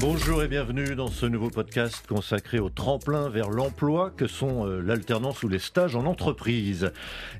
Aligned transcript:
Bonjour 0.00 0.42
et 0.42 0.48
bienvenue 0.48 0.96
dans 0.96 1.06
ce 1.06 1.24
nouveau 1.24 1.50
podcast 1.50 2.04
consacré 2.08 2.58
au 2.58 2.68
tremplin 2.68 3.28
vers 3.28 3.48
l'emploi 3.48 4.10
que 4.10 4.26
sont 4.26 4.66
euh, 4.66 4.80
l'alternance 4.80 5.44
ou 5.44 5.48
les 5.48 5.60
stages 5.60 5.94
en 5.94 6.04
entreprise. 6.04 6.90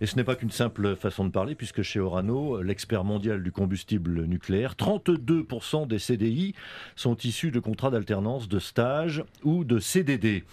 Et 0.00 0.07
ce 0.07 0.14
n'est 0.14 0.25
pas 0.25 0.36
qu'une 0.36 0.53
simple 0.53 0.95
façon 0.95 1.25
de 1.25 1.30
parler 1.30 1.57
puisque 1.57 1.82
chez 1.82 1.98
Orano, 1.98 2.62
l'expert 2.62 3.03
mondial 3.03 3.43
du 3.43 3.50
combustible 3.50 4.25
nucléaire, 4.27 4.75
32% 4.77 5.89
des 5.89 5.98
CDI 5.98 6.54
sont 6.95 7.17
issus 7.17 7.50
de 7.50 7.59
contrats 7.59 7.90
d'alternance, 7.90 8.48
de 8.48 8.61
stage 8.61 9.25
ou 9.43 9.64
de 9.64 9.81
CDD. 9.81 10.45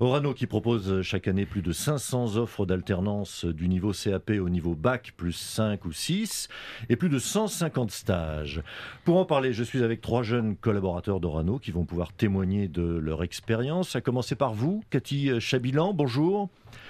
Orano 0.00 0.32
qui 0.32 0.46
propose 0.46 1.02
chaque 1.02 1.28
année 1.28 1.44
plus 1.44 1.60
de 1.60 1.72
500 1.72 2.36
offres 2.36 2.64
d'alternance 2.64 3.44
du 3.44 3.68
niveau 3.68 3.92
CAP 3.92 4.30
au 4.40 4.48
niveau 4.48 4.74
bac 4.74 5.12
plus 5.14 5.34
5 5.34 5.84
ou 5.84 5.92
6 5.92 6.48
et 6.88 6.96
plus 6.96 7.10
de 7.10 7.18
150 7.18 7.90
stages. 7.90 8.62
Pour 9.04 9.18
en 9.18 9.26
parler, 9.26 9.52
je 9.52 9.62
suis 9.62 9.82
avec 9.82 10.00
trois 10.00 10.22
jeunes 10.22 10.56
collaborateurs 10.56 11.20
d'Orano 11.20 11.49
qui 11.58 11.70
vont 11.70 11.84
pouvoir 11.84 12.12
témoigner 12.12 12.68
de 12.68 12.82
leur 12.82 13.22
expérience. 13.22 13.96
À 13.96 14.00
commencer 14.00 14.34
par 14.34 14.54
vous, 14.54 14.82
Cathy 14.90 15.40
Chabilan, 15.40 15.92
bonjour. 15.92 16.48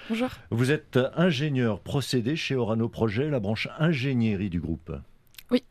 Bonjour. 0.08 0.28
Vous 0.50 0.70
êtes 0.72 0.98
ingénieur 1.14 1.80
procédé 1.80 2.36
chez 2.36 2.54
Orano 2.54 2.88
Projet, 2.88 3.30
la 3.30 3.40
branche 3.40 3.68
ingénierie 3.78 4.50
du 4.50 4.60
groupe. 4.60 4.92
Oui. 5.50 5.62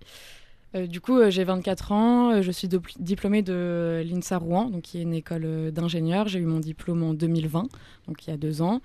Euh, 0.75 0.85
du 0.85 1.01
coup, 1.01 1.17
euh, 1.17 1.31
j'ai 1.31 1.43
24 1.43 1.91
ans, 1.91 2.31
euh, 2.31 2.41
je 2.43 2.51
suis 2.51 2.67
diplômée 2.99 3.41
de 3.41 4.03
l'INSA 4.05 4.37
Rouen, 4.37 4.69
donc 4.69 4.83
qui 4.83 4.99
est 4.99 5.01
une 5.01 5.15
école 5.15 5.71
d'ingénieur. 5.71 6.27
J'ai 6.27 6.39
eu 6.39 6.45
mon 6.45 6.59
diplôme 6.59 7.01
en 7.03 7.13
2020, 7.13 7.67
donc 8.07 8.27
il 8.27 8.29
y 8.29 8.33
a 8.33 8.37
deux 8.37 8.61
ans. 8.61 8.81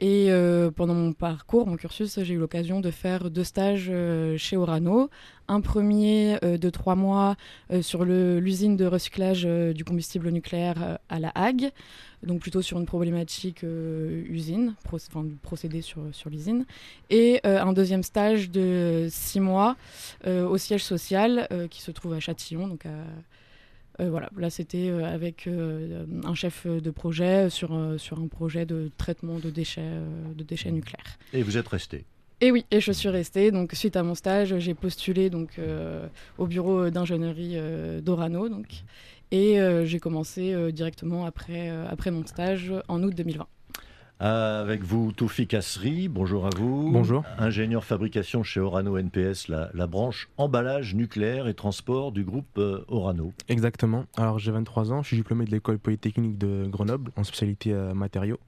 Et 0.00 0.30
pendant 0.76 0.94
mon 0.94 1.12
parcours, 1.12 1.66
mon 1.66 1.76
cursus, 1.76 2.20
j'ai 2.22 2.34
eu 2.34 2.38
l'occasion 2.38 2.80
de 2.80 2.92
faire 2.92 3.30
deux 3.30 3.42
stages 3.42 3.90
chez 4.36 4.56
Orano. 4.56 5.10
Un 5.48 5.60
premier 5.60 6.38
de 6.40 6.70
trois 6.70 6.94
mois 6.94 7.34
sur 7.80 8.04
l'usine 8.04 8.76
de 8.76 8.86
recyclage 8.86 9.42
du 9.42 9.84
combustible 9.84 10.30
nucléaire 10.30 10.98
à 11.08 11.18
La 11.18 11.32
Hague, 11.34 11.72
donc 12.22 12.40
plutôt 12.40 12.62
sur 12.62 12.78
une 12.78 12.86
problématique 12.86 13.62
usine, 13.62 14.74
enfin 14.92 15.26
procédé 15.42 15.82
sur, 15.82 16.02
sur 16.12 16.30
l'usine. 16.30 16.66
Et 17.10 17.40
un 17.44 17.72
deuxième 17.72 18.02
stage 18.02 18.50
de 18.50 19.06
six 19.10 19.40
mois 19.40 19.76
au 20.26 20.56
siège 20.58 20.84
social 20.84 21.48
qui 21.70 21.80
se 21.80 21.90
trouve 21.90 22.14
à 22.14 22.20
Châtillon, 22.20 22.66
donc 22.66 22.86
à 22.86 22.90
euh, 24.00 24.10
voilà, 24.10 24.30
là 24.36 24.48
c'était 24.48 24.88
euh, 24.90 25.04
avec 25.04 25.46
euh, 25.48 26.04
un 26.24 26.34
chef 26.34 26.66
de 26.66 26.90
projet 26.90 27.50
sur, 27.50 27.76
sur 27.98 28.20
un 28.20 28.28
projet 28.28 28.64
de 28.64 28.90
traitement 28.96 29.38
de 29.38 29.50
déchets, 29.50 29.90
de 30.36 30.44
déchets 30.44 30.70
nucléaires. 30.70 31.18
Et 31.32 31.42
vous 31.42 31.56
êtes 31.56 31.68
resté 31.68 32.04
et 32.40 32.52
oui, 32.52 32.64
et 32.70 32.80
je 32.80 32.92
suis 32.92 33.08
restée. 33.08 33.50
Donc, 33.50 33.72
suite 33.72 33.96
à 33.96 34.04
mon 34.04 34.14
stage, 34.14 34.56
j'ai 34.58 34.72
postulé 34.72 35.28
donc, 35.28 35.58
au 36.38 36.46
bureau 36.46 36.88
d'ingénierie 36.88 37.56
d'Orano. 38.00 38.48
Donc, 38.48 38.84
et 39.30 39.58
j'ai 39.84 40.00
commencé 40.00 40.72
directement 40.72 41.26
après, 41.26 41.68
après 41.68 42.10
mon 42.10 42.26
stage 42.26 42.72
en 42.88 43.02
août 43.02 43.14
2020. 43.14 43.46
Avec 44.20 44.82
vous, 44.82 45.12
Toufi 45.12 45.46
Kasri, 45.46 46.08
bonjour 46.08 46.44
à 46.44 46.50
vous. 46.56 46.90
Bonjour. 46.90 47.22
Ingénieur 47.38 47.84
fabrication 47.84 48.42
chez 48.42 48.58
Orano 48.58 48.98
NPS, 48.98 49.46
la, 49.46 49.86
branche 49.86 50.28
emballage 50.38 50.96
nucléaire 50.96 51.46
et 51.46 51.54
transport 51.54 52.10
du 52.10 52.24
groupe 52.24 52.58
euh, 52.58 52.84
Orano. 52.88 53.32
Exactement. 53.48 54.06
Alors 54.16 54.40
j'ai 54.40 54.50
23 54.50 54.92
ans, 54.92 55.02
je 55.02 55.08
suis 55.08 55.16
diplômé 55.16 55.44
de 55.44 55.52
l'école 55.52 55.78
polytechnique 55.78 56.36
de 56.36 56.66
Grenoble 56.66 57.12
en 57.14 57.22
spécialité 57.22 57.72
euh, 57.72 57.94
matériaux. 57.94 58.40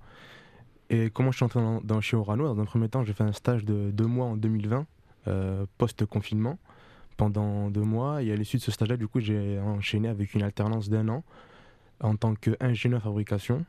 Et 0.91 1.09
comment 1.11 1.31
je 1.31 1.37
suis 1.37 1.45
entré 1.45 1.61
dans, 1.85 2.01
chez 2.01 2.17
Orano? 2.17 2.53
Dans 2.53 2.61
un 2.61 2.65
premier 2.65 2.89
temps, 2.89 3.05
j'ai 3.05 3.13
fait 3.13 3.23
un 3.23 3.33
stage 3.33 3.65
de 3.65 3.93
deux 3.93 4.07
mois 4.07 4.27
en 4.27 4.37
2020, 4.37 4.87
euh, 5.29 5.67
post-confinement, 5.79 6.59
pendant 7.21 7.69
deux 7.71 7.83
mois. 7.83 8.23
Et 8.23 8.33
à 8.33 8.35
l'issue 8.35 8.57
de 8.57 8.63
ce 8.63 8.71
stage-là, 8.71 8.97
du 8.97 9.07
coup, 9.07 9.21
j'ai 9.21 9.59
enchaîné 9.61 10.09
avec 10.09 10.35
une 10.35 10.43
alternance 10.43 10.89
d'un 10.89 11.07
an 11.09 11.23
en 12.01 12.17
tant 12.17 12.35
qu'ingénieur 12.35 13.03
fabrication 13.03 13.67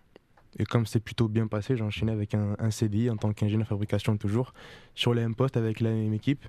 et 0.60 0.66
comme 0.66 0.86
c'est 0.86 1.00
plutôt 1.00 1.28
bien 1.28 1.48
passé, 1.48 1.78
j'ai 1.78 1.84
enchaîné 1.84 2.12
avec 2.12 2.34
un, 2.34 2.72
CDI 2.72 3.10
en 3.10 3.16
tant 3.16 3.32
qu'ingénieur 3.32 3.68
fabrication 3.68 4.18
toujours, 4.18 4.54
sur 4.96 5.14
les 5.14 5.22
mêmes 5.22 5.36
postes 5.36 5.56
avec 5.56 5.80
la 5.80 5.92
même 5.92 6.14
équipe 6.14 6.46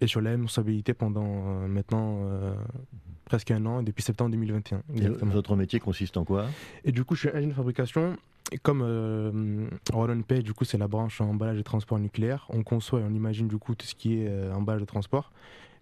et 0.00 0.06
sur 0.06 0.20
la 0.20 0.30
même 0.30 0.42
responsabilité 0.42 0.94
pendant 0.94 1.24
euh, 1.26 1.68
maintenant 1.68 2.20
euh, 2.22 2.54
presque 3.24 3.50
un 3.50 3.64
an, 3.66 3.82
depuis 3.82 4.02
septembre 4.02 4.30
2021. 4.32 4.82
votre 5.22 5.56
métier 5.56 5.80
consiste 5.80 6.16
en 6.16 6.24
quoi? 6.24 6.46
Et 6.84 6.92
du 6.92 7.04
coup, 7.04 7.14
je 7.14 7.28
suis 7.28 7.36
ingénieur 7.36 7.56
fabrication. 7.56 8.16
Et 8.50 8.58
comme 8.58 8.82
euh, 8.82 9.68
Roland 9.92 10.22
Pay, 10.22 10.42
du 10.42 10.54
coup, 10.54 10.64
c'est 10.64 10.78
la 10.78 10.88
branche 10.88 11.20
emballage 11.20 11.58
et 11.58 11.62
transport 11.62 11.98
nucléaire. 11.98 12.46
On 12.48 12.62
conçoit 12.62 13.00
et 13.00 13.02
on 13.04 13.14
imagine 13.14 13.46
du 13.46 13.58
coup 13.58 13.74
tout 13.74 13.86
ce 13.86 13.94
qui 13.94 14.20
est 14.20 14.28
euh, 14.28 14.54
emballage 14.54 14.80
de 14.80 14.86
transport. 14.86 15.30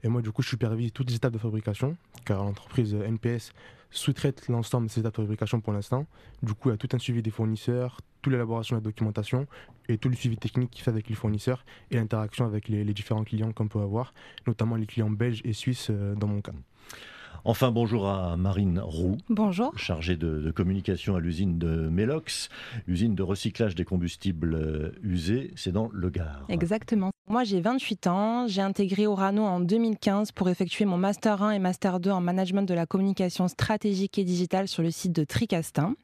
Et 0.03 0.09
moi, 0.09 0.21
du 0.21 0.33
coup, 0.33 0.43
je 0.43 0.49
supervise 0.49 0.93
toutes 0.93 1.09
les 1.09 1.17
étapes 1.17 1.33
de 1.33 1.39
fabrication, 1.39 1.97
car 2.25 2.45
l'entreprise 2.45 2.95
NPS 2.95 3.53
sous-traite 3.97 4.49
l'ensemble 4.49 4.87
de 4.87 4.93
ces 4.93 5.01
étapes 5.01 5.17
de 5.17 5.23
fabrication 5.23 5.61
pour 5.61 5.73
l'instant. 5.73 6.07
Du 6.43 6.55
coup, 6.55 6.69
il 6.69 6.73
y 6.73 6.75
a 6.75 6.77
tout 6.77 6.89
un 6.93 6.99
suivi 6.99 7.23
des 7.23 7.31
fournisseurs, 7.31 8.01
toute 8.23 8.33
l'élaboration 8.33 8.77
de 8.77 8.81
la 8.81 8.85
documentation 8.85 9.47
et 9.89 9.99
tout 9.99 10.09
le 10.09 10.17
suivi 10.17 10.37
technique 10.37 10.71
qui 10.71 10.83
fait 10.83 10.91
avec 10.91 11.09
les 11.09 11.15
fournisseurs 11.15 11.65
et 11.91 11.97
l'interaction 11.97 12.45
avec 12.45 12.69
les, 12.69 12.85
différents 12.93 13.25
clients 13.25 13.53
qu'on 13.53 13.69
peut 13.69 13.81
avoir, 13.81 14.15
notamment 14.47 14.77
les 14.77 14.87
clients 14.87 15.11
belges 15.11 15.41
et 15.45 15.53
suisses 15.53 15.89
euh, 15.91 16.15
dans 16.15 16.27
mon 16.27 16.41
cas. 16.41 16.53
Enfin, 17.45 17.71
bonjour 17.71 18.09
à 18.09 18.37
Marine 18.37 18.81
Roux. 18.81 19.19
Bonjour. 19.29 19.79
Chargée 19.79 20.17
de, 20.17 20.51
communication 20.51 21.15
à 21.15 21.21
l'usine 21.21 21.59
de 21.59 21.89
Melox, 21.89 22.49
usine 22.89 23.15
de 23.15 23.23
recyclage 23.23 23.77
des 23.77 23.85
combustibles 23.85 24.55
euh, 24.55 24.91
usés. 25.03 25.53
C'est 25.55 25.71
dans 25.73 25.89
le 25.93 26.11
Gard. 26.11 26.45
Exactement. 26.49 27.13
Moi, 27.29 27.43
j'ai 27.43 27.61
28 27.61 28.07
ans. 28.07 28.47
J'ai 28.47 28.63
intégré 28.63 29.09
Orano 29.09 29.43
en 29.43 29.59
2015 29.59 30.31
pour 30.31 30.49
effectuer 30.49 30.85
mon 30.85 30.97
Master 30.97 31.43
1 31.43 31.51
et 31.51 31.59
Master 31.59 31.99
2 31.99 32.13
en 32.13 32.21
management 32.21 32.63
de 32.63 32.73
la 32.73 32.87
communication 32.87 33.49
stratégique 33.49 34.17
et 34.19 34.25
digitale 34.25 34.69
sur 34.69 34.85
le 34.85 34.93
site 34.93 35.11
de 35.11 35.25
Tricastin. 35.25 35.97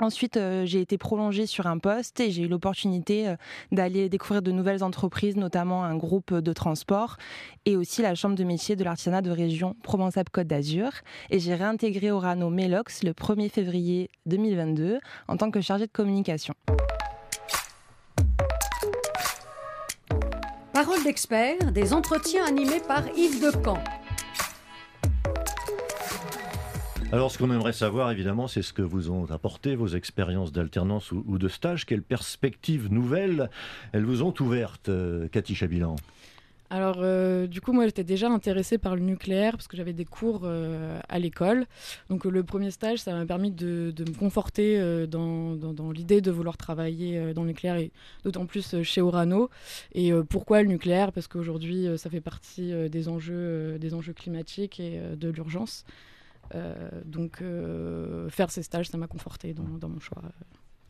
Ensuite, 0.00 0.36
euh, 0.36 0.66
j'ai 0.66 0.80
été 0.80 0.98
prolongée 0.98 1.46
sur 1.46 1.68
un 1.68 1.78
poste 1.78 2.18
et 2.18 2.32
j'ai 2.32 2.42
eu 2.42 2.48
l'opportunité 2.48 3.28
euh, 3.28 3.36
d'aller 3.70 4.08
découvrir 4.08 4.42
de 4.42 4.50
nouvelles 4.50 4.82
entreprises, 4.82 5.36
notamment 5.36 5.84
un 5.84 5.96
groupe 5.96 6.34
de 6.34 6.52
transport 6.52 7.16
et 7.64 7.76
aussi 7.76 8.02
la 8.02 8.16
chambre 8.16 8.34
de 8.34 8.44
métier 8.44 8.74
de 8.74 8.82
l'artisanat 8.82 9.22
de 9.22 9.30
région 9.30 9.76
Provence-Alpes-Côte 9.84 10.48
d'Azur. 10.48 10.90
Et 11.30 11.38
j'ai 11.38 11.54
réintégré 11.54 12.10
Orano 12.10 12.50
Melox 12.50 13.04
le 13.04 13.12
1er 13.12 13.50
février 13.50 14.10
2022 14.26 14.98
en 15.28 15.36
tant 15.36 15.52
que 15.52 15.60
chargée 15.60 15.86
de 15.86 15.92
communication. 15.92 16.54
Parole 20.86 21.02
d'expert, 21.02 21.72
des 21.72 21.92
entretiens 21.92 22.44
animés 22.44 22.78
par 22.78 23.02
Yves 23.16 23.40
Decamp. 23.40 23.82
Alors, 27.10 27.32
ce 27.32 27.38
qu'on 27.38 27.50
aimerait 27.50 27.72
savoir, 27.72 28.12
évidemment, 28.12 28.46
c'est 28.46 28.62
ce 28.62 28.72
que 28.72 28.82
vous 28.82 29.10
ont 29.10 29.28
apporté 29.32 29.74
vos 29.74 29.88
expériences 29.88 30.52
d'alternance 30.52 31.10
ou, 31.10 31.38
de 31.38 31.48
stage. 31.48 31.86
Quelles 31.86 32.04
perspectives 32.04 32.86
nouvelles 32.92 33.50
elles 33.92 34.04
vous 34.04 34.22
ont 34.22 34.32
ouvertes, 34.38 34.88
euh, 34.88 35.26
Cathy 35.26 35.56
Chabilan? 35.56 35.96
Alors, 36.70 36.96
euh, 36.98 37.46
du 37.46 37.60
coup, 37.60 37.72
moi, 37.72 37.86
j'étais 37.86 38.04
déjà 38.04 38.28
intéressée 38.28 38.78
par 38.78 38.96
le 38.96 39.02
nucléaire 39.02 39.52
parce 39.52 39.68
que 39.68 39.76
j'avais 39.76 39.92
des 39.92 40.04
cours 40.04 40.42
euh, 40.44 40.98
à 41.08 41.18
l'école. 41.18 41.66
Donc, 42.10 42.24
le 42.24 42.42
premier 42.42 42.70
stage, 42.70 42.98
ça 42.98 43.14
m'a 43.14 43.26
permis 43.26 43.50
de, 43.50 43.92
me 43.98 44.18
conforter 44.18 45.06
dans, 45.06 45.54
dans 45.54 45.90
l'idée 45.90 46.20
de 46.20 46.30
vouloir 46.30 46.56
travailler 46.56 47.32
dans 47.34 47.42
le 47.42 47.48
nucléaire 47.48 47.76
et 47.76 47.90
d'autant 48.24 48.46
plus 48.46 48.82
chez 48.82 49.00
Orano. 49.00 49.50
Et 49.94 50.12
pourquoi 50.28 50.62
le 50.62 50.68
nucléaire? 50.68 51.12
Parce 51.12 51.28
qu'aujourd'hui, 51.28 51.86
ça 51.96 52.10
fait 52.10 52.20
partie 52.20 52.72
des, 52.88 53.08
enjeux, 53.08 53.78
des 53.78 53.94
enjeux 53.94 54.12
climatiques 54.12 54.80
et 54.80 55.00
de 55.16 55.28
l'urgence. 55.28 55.84
Euh, 56.54 56.90
donc 57.04 57.42
euh, 57.42 58.28
faire 58.30 58.50
ces 58.50 58.62
stages, 58.62 58.88
ça 58.88 58.98
m'a 58.98 59.06
conforté 59.06 59.54
dans, 59.54 59.88
mon 59.88 60.00
choix. 60.00 60.22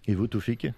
Et 0.07 0.15
vous, 0.15 0.27
Toufik? 0.27 0.69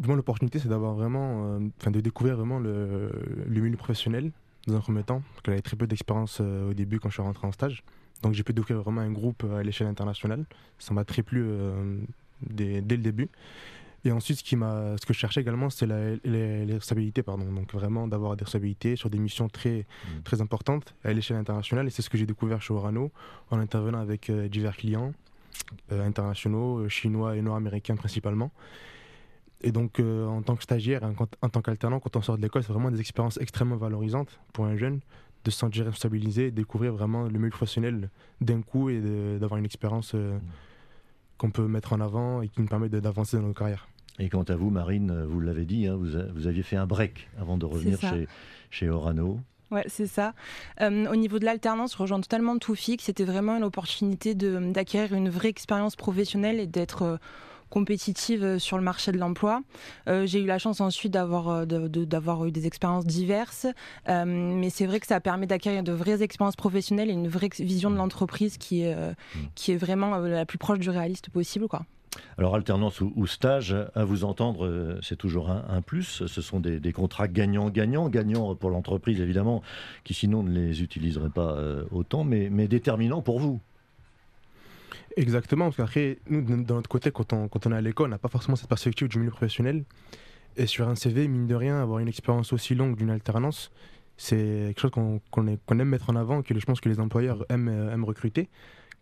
Moi, 0.00 0.16
l'opportunité, 0.16 0.58
c'est 0.58 0.68
d'avoir 0.68 0.94
vraiment, 0.94 1.56
euh, 1.56 1.68
enfin, 1.80 1.90
de 1.90 2.00
découvrir 2.00 2.36
vraiment 2.36 2.58
le, 2.58 3.10
milieu 3.48 3.76
professionnel 3.76 4.30
dans 4.66 4.76
un 4.76 4.80
premier 4.80 5.02
temps, 5.02 5.22
parce 5.30 5.42
que 5.42 5.50
j'avais 5.50 5.62
très 5.62 5.76
peu 5.76 5.86
d'expérience 5.86 6.40
au 6.40 6.74
début 6.74 7.00
quand 7.00 7.08
je 7.08 7.14
suis 7.14 7.22
rentré 7.22 7.46
en 7.46 7.52
stage. 7.52 7.82
Donc 8.22 8.34
j'ai 8.34 8.42
pu 8.42 8.52
découvrir 8.52 8.82
vraiment 8.82 9.00
un 9.00 9.10
groupe 9.10 9.44
à 9.44 9.62
l'échelle 9.62 9.86
internationale. 9.86 10.44
Ça 10.78 10.92
m'a 10.92 11.04
très 11.04 11.22
plu 11.22 11.48
dès, 12.42 12.82
dès, 12.82 12.96
le 12.96 13.02
début. 13.02 13.28
Et 14.04 14.12
ensuite, 14.12 14.38
ce, 14.38 14.44
qui 14.44 14.56
m'a, 14.56 14.96
ce 14.96 15.06
que 15.06 15.12
je 15.12 15.18
cherchais 15.18 15.40
également, 15.40 15.70
c'est 15.70 15.86
les, 15.86 16.18
les, 16.24 16.72
responsabilités. 16.72 17.22
Pardon. 17.22 17.50
Donc, 17.52 17.72
vraiment 17.72 18.06
d'avoir 18.06 18.36
des 18.36 18.44
responsabilités 18.44 18.96
sur 18.96 19.10
des 19.10 19.18
missions 19.18 19.48
très, 19.48 19.80
mmh. 19.80 20.22
très 20.22 20.40
importantes 20.40 20.94
à 21.04 21.12
l'échelle 21.12 21.36
internationale. 21.36 21.86
Et 21.86 21.90
c'est 21.90 22.02
ce 22.02 22.10
que 22.10 22.16
j'ai 22.16 22.26
découvert 22.26 22.62
chez 22.62 22.72
Orano 22.72 23.10
en 23.50 23.58
intervenant 23.58 23.98
avec 23.98 24.30
euh, 24.30 24.48
divers 24.48 24.76
clients 24.76 25.12
euh, 25.92 26.06
internationaux, 26.06 26.78
euh, 26.78 26.88
chinois 26.88 27.36
et 27.36 27.42
nord-américains 27.42 27.96
principalement. 27.96 28.52
Et 29.60 29.72
donc, 29.72 30.00
en 30.00 30.42
tant 30.42 30.54
que 30.54 30.62
stagiaire, 30.62 31.02
en, 31.02 31.14
en 31.42 31.48
tant 31.48 31.62
qu'alternant, 31.62 31.98
quand 31.98 32.14
on 32.16 32.22
sort 32.22 32.36
de 32.36 32.42
l'école, 32.42 32.62
c'est 32.62 32.72
vraiment 32.72 32.90
des 32.90 33.00
expériences 33.00 33.38
extrêmement 33.38 33.76
valorisantes 33.76 34.38
pour 34.52 34.66
un 34.66 34.76
jeune 34.76 35.00
de 35.44 35.50
se 35.50 35.58
sentir 35.58 35.84
responsabilisé, 35.84 36.50
découvrir 36.50 36.92
vraiment 36.92 37.24
le 37.24 37.38
milieu 37.38 37.50
professionnel 37.50 38.10
d'un 38.40 38.62
coup 38.62 38.88
et 38.90 39.00
d'avoir 39.40 39.58
une 39.58 39.64
expérience. 39.64 40.14
Mmh 40.14 40.38
qu'on 41.38 41.50
peut 41.50 41.66
mettre 41.66 41.92
en 41.94 42.00
avant 42.00 42.42
et 42.42 42.48
qui 42.48 42.60
nous 42.60 42.66
permet 42.66 42.88
d'avancer 42.88 43.36
dans 43.36 43.44
nos 43.44 43.54
carrières. 43.54 43.88
Et 44.18 44.28
quant 44.28 44.42
à 44.42 44.56
vous, 44.56 44.70
Marine, 44.70 45.24
vous 45.24 45.40
l'avez 45.40 45.64
dit, 45.64 45.86
hein, 45.86 45.94
vous, 45.96 46.18
vous, 46.34 46.46
aviez 46.48 46.64
fait 46.64 46.76
un 46.76 46.86
break 46.86 47.28
avant 47.40 47.56
de 47.56 47.64
revenir 47.64 48.00
chez, 48.00 48.26
chez 48.70 48.90
Orano. 48.90 49.40
Ouais, 49.70 49.84
c'est 49.86 50.08
ça. 50.08 50.34
Euh, 50.80 51.06
au 51.10 51.14
niveau 51.14 51.38
de 51.38 51.44
l'alternance, 51.44 51.92
je 51.92 51.98
rejoins 51.98 52.20
totalement 52.20 52.58
tout 52.58 52.74
fixe. 52.74 53.04
C'était 53.04 53.24
vraiment 53.24 53.56
une 53.56 53.64
opportunité 53.64 54.34
d'acquérir 54.34 55.14
une 55.14 55.28
vraie 55.28 55.50
expérience 55.50 55.94
professionnelle 55.94 56.58
et 56.58 56.66
d'être 56.66 57.02
euh, 57.02 57.16
compétitive 57.70 58.44
euh, 58.44 58.58
sur 58.58 58.76
le 58.76 58.84
marché 58.84 59.12
de 59.12 59.18
l'emploi. 59.18 59.62
j'ai 60.06 60.40
eu 60.40 60.46
la 60.46 60.58
chance 60.58 60.80
ensuite 60.80 61.12
d'avoir 61.12 61.66
d'avoir 61.66 62.44
eu 62.44 62.52
des 62.52 62.66
expériences 62.66 63.06
diverses, 63.06 63.66
mais 64.06 64.70
c'est 64.70 64.86
vrai 64.86 65.00
que 65.00 65.06
ça 65.06 65.20
permet 65.20 65.46
d'acquérir 65.46 65.82
de 65.82 65.92
vraies 65.92 66.22
expériences 66.22 66.56
professionnelles 66.56 67.10
et 67.10 67.12
une 67.12 67.28
vraie 67.28 67.50
vision 67.58 67.90
de 67.90 67.96
l'entreprise 67.96 68.58
qui 68.58 68.82
est 68.82 68.94
mmh. 68.94 69.38
qui 69.54 69.72
est 69.72 69.76
vraiment 69.76 70.16
la 70.16 70.46
plus 70.46 70.58
proche 70.58 70.78
du 70.78 70.90
réaliste 70.90 71.30
possible, 71.30 71.68
quoi. 71.68 71.82
Alors 72.36 72.54
alternance 72.54 73.00
ou, 73.00 73.26
stage, 73.26 73.74
à 73.94 74.04
vous 74.04 74.24
entendre, 74.24 74.64
euh, 74.64 74.98
c'est 75.02 75.16
toujours 75.16 75.50
un, 75.50 75.82
plus. 75.82 76.26
Ce 76.26 76.42
sont 76.42 76.60
des, 76.60 76.92
contrats 76.92 77.28
gagnants-gagnants, 77.28 78.08
gagnants 78.08 78.54
pour 78.54 78.70
l'entreprise 78.70 79.20
évidemment, 79.20 79.62
qui 80.04 80.14
sinon 80.14 80.42
ne 80.42 80.52
les 80.52 80.82
utiliserait 80.82 81.30
pas 81.30 81.52
euh, 81.52 81.84
autant, 81.90 82.24
mais, 82.24 82.48
mais 82.50 82.68
déterminants 82.68 83.22
pour 83.22 83.40
vous. 83.40 83.60
Exactement, 85.16 85.66
parce 85.66 85.76
qu'après, 85.76 86.18
nous, 86.28 86.42
de 86.42 86.72
notre 86.72 86.88
côté, 86.88 87.10
quand 87.10 87.32
on, 87.32 87.48
quand 87.48 87.66
on 87.66 87.72
est 87.72 87.76
à 87.76 87.80
l'école, 87.80 88.08
on 88.08 88.10
n'a 88.10 88.18
pas 88.18 88.28
forcément 88.28 88.56
cette 88.56 88.68
perspective 88.68 89.08
du 89.08 89.18
milieu 89.18 89.30
professionnel. 89.30 89.84
Et 90.56 90.66
sur 90.66 90.88
un 90.88 90.94
CV, 90.94 91.28
mine 91.28 91.46
de 91.46 91.54
rien, 91.54 91.80
avoir 91.80 92.00
une 92.00 92.08
expérience 92.08 92.52
aussi 92.52 92.74
longue 92.74 92.96
d'une 92.96 93.10
alternance, 93.10 93.70
c'est 94.16 94.74
quelque 94.74 94.80
chose 94.80 94.90
qu'on 94.90 95.48
aime 95.78 95.88
mettre 95.88 96.10
en 96.10 96.16
avant, 96.16 96.42
que 96.42 96.58
je 96.58 96.66
pense 96.66 96.80
que 96.80 96.88
les 96.88 96.98
employeurs 96.98 97.44
aiment, 97.48 97.68
euh, 97.68 97.92
aiment 97.92 98.04
recruter 98.04 98.48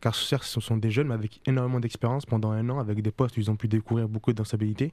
car 0.00 0.14
certes, 0.14 0.44
ce 0.44 0.60
sont 0.60 0.76
des 0.76 0.90
jeunes, 0.90 1.08
mais 1.08 1.14
avec 1.14 1.40
énormément 1.46 1.80
d'expérience 1.80 2.26
pendant 2.26 2.50
un 2.50 2.68
an, 2.68 2.78
avec 2.78 3.02
des 3.02 3.10
postes 3.10 3.36
où 3.36 3.40
ils 3.40 3.50
ont 3.50 3.56
pu 3.56 3.68
découvrir 3.68 4.08
beaucoup 4.08 4.32
d'instabilité. 4.32 4.92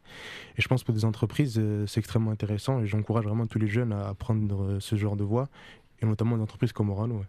Et 0.58 0.62
je 0.62 0.68
pense 0.68 0.82
que 0.82 0.88
pour 0.88 0.96
des 0.96 1.06
entreprises, 1.06 1.56
euh, 1.58 1.86
c'est 1.88 2.00
extrêmement 2.00 2.32
intéressant 2.32 2.80
et 2.80 2.88
j'encourage 2.88 3.26
vraiment 3.26 3.46
tous 3.46 3.60
les 3.60 3.68
jeunes 3.68 3.92
à 3.92 4.14
prendre 4.14 4.64
euh, 4.64 4.80
ce 4.80 4.96
genre 4.96 5.16
de 5.16 5.24
voie, 5.24 5.50
et 6.02 6.06
notamment 6.06 6.38
des 6.38 6.44
entreprises 6.44 6.72
comme 6.72 6.90
Orano. 6.90 7.24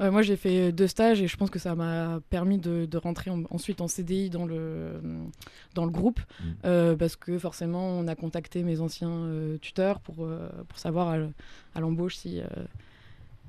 Euh, 0.00 0.10
moi, 0.10 0.22
j'ai 0.22 0.36
fait 0.36 0.72
deux 0.72 0.86
stages 0.86 1.20
et 1.22 1.28
je 1.28 1.36
pense 1.36 1.50
que 1.50 1.58
ça 1.58 1.74
m'a 1.74 2.20
permis 2.30 2.58
de, 2.58 2.88
rentrer 2.96 3.30
ensuite 3.50 3.80
en 3.80 3.88
CDI 3.88 4.30
dans 4.30 4.46
le, 4.46 5.00
dans 5.74 5.84
le 5.84 5.90
groupe 5.90 6.20
mmh. 6.40 6.96
parce 6.98 7.16
que 7.16 7.38
forcément, 7.38 7.88
on 7.88 8.06
a 8.06 8.14
contacté 8.14 8.62
mes 8.62 8.80
anciens 8.80 9.28
tuteurs 9.60 10.00
pour, 10.00 10.28
pour 10.68 10.78
savoir 10.78 11.16
à 11.74 11.80
l'embauche 11.80 12.16
si 12.16 12.40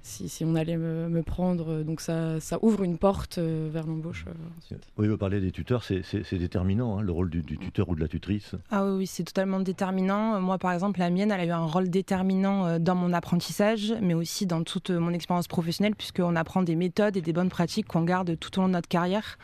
si, 0.06 0.46
on 0.46 0.56
allait 0.56 0.78
me, 0.78 1.22
prendre. 1.24 1.72
Euh, 1.72 1.84
donc 1.84 2.00
ça, 2.00 2.40
ça, 2.40 2.60
ouvre 2.62 2.84
une 2.84 2.98
porte 2.98 3.38
euh, 3.38 3.70
vers 3.72 3.88
l'embauche. 3.88 4.26
Euh, 4.28 4.76
oui, 4.98 5.08
vous 5.08 5.18
parlez 5.18 5.42
des 5.42 5.52
tuteurs, 5.52 5.84
c'est 5.84 6.38
déterminant, 6.38 6.98
hein, 6.98 7.02
le 7.02 7.12
rôle 7.12 7.30
du, 7.30 7.44
tuteur 7.58 7.90
ou 7.90 7.96
de 7.96 8.02
la 8.02 8.08
tutrice. 8.08 8.56
Ah 8.70 8.86
oui, 8.86 9.08
c'est 9.08 9.24
totalement 9.24 9.60
déterminant. 9.60 10.40
Moi, 10.40 10.58
par 10.58 10.72
exemple, 10.74 11.00
la 11.00 11.10
mienne, 11.10 11.32
elle 11.32 11.40
a 11.40 11.46
eu 11.46 11.52
un 11.52 11.66
rôle 11.66 11.90
déterminant 11.90 12.80
dans 12.80 12.96
mon 12.96 13.14
apprentissage, 13.14 13.94
mais 14.02 14.14
aussi 14.14 14.46
dans 14.46 14.64
toute 14.64 14.92
mon 14.92 15.12
expérience 15.12 15.48
professionnelle, 15.48 15.96
puisqu'on 15.96 16.36
apprend 16.36 16.62
des 16.62 16.76
méthodes 16.76 17.18
et 17.18 17.22
des 17.22 17.34
bonnes 17.34 17.50
pratiques 17.50 17.88
qu'on 17.88 18.04
garde 18.04 18.38
tout 18.38 18.58
au 18.60 18.62
long 18.62 18.68
de 18.68 18.74
notre 18.74 18.88
carrière 18.88 19.38